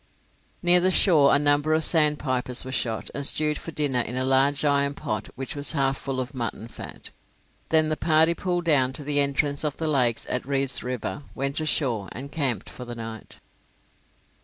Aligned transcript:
Near 0.63 0.79
the 0.79 0.89
shore 0.89 1.31
a 1.31 1.37
number 1.37 1.75
of 1.75 1.83
sandpipers 1.83 2.65
were 2.65 2.71
shot, 2.71 3.11
and 3.13 3.23
stewed 3.23 3.59
for 3.59 3.69
dinner 3.71 3.99
in 3.99 4.15
the 4.15 4.25
large 4.25 4.65
iron 4.65 4.95
pot 4.95 5.29
which 5.35 5.55
was 5.55 5.73
half 5.73 5.95
full 5.95 6.19
of 6.19 6.33
mutton 6.33 6.67
fat. 6.69 7.11
Then 7.69 7.89
the 7.89 7.95
party 7.97 8.33
pulled 8.33 8.65
down 8.65 8.93
to 8.93 9.03
the 9.03 9.19
entrance 9.19 9.63
of 9.63 9.77
the 9.77 9.87
lakes 9.87 10.25
at 10.27 10.43
Reeve's 10.43 10.81
River, 10.81 11.21
went 11.35 11.59
ashore, 11.59 12.09
and 12.13 12.31
camped 12.31 12.67
for 12.67 12.83
the 12.83 12.95
night. 12.95 13.41